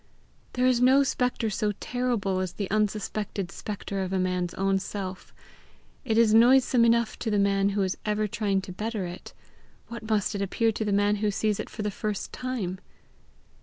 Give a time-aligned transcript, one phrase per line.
[0.53, 5.31] There is no spectre so terrible as the unsuspected spectre of a man's own self;
[6.03, 9.33] it is noisome enough to the man who is ever trying to better it:
[9.89, 12.79] what must it appear to the man who sees it for the first time!